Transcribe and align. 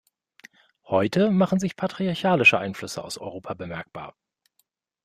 Heute 0.87 1.29
machen 1.29 1.59
sich 1.59 1.75
patriarchalische 1.75 2.57
Einflüsse 2.57 3.03
aus 3.03 3.19
Europa 3.19 3.53
bemerkbar. 3.53 4.15